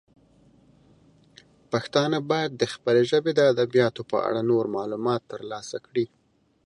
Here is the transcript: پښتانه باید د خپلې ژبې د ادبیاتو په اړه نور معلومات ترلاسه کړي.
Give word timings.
پښتانه 1.71 2.17
باید 2.31 2.51
د 2.55 2.63
خپلې 2.73 3.01
ژبې 3.11 3.31
د 3.35 3.39
ادبیاتو 3.51 4.01
په 4.11 4.17
اړه 4.27 4.41
نور 4.51 4.63
معلومات 4.77 5.21
ترلاسه 5.31 5.77
کړي. 5.87 6.05